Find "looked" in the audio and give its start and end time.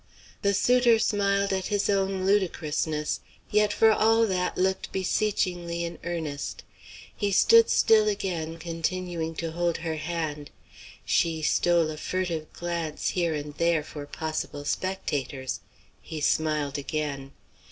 4.57-4.91